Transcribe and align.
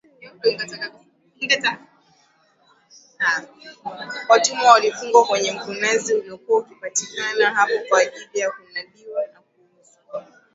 Watumwa 4.29 4.71
walifungwa 4.71 5.25
kwenye 5.25 5.51
Mkunazi 5.51 6.13
uliokuwa 6.13 6.59
ukipatikana 6.61 7.49
hapo 7.53 7.73
kwa 7.89 7.99
ajili 8.01 8.39
ya 8.39 8.51
kunadiwa 8.51 9.21
na 9.33 9.39
kuuzwa 9.39 10.27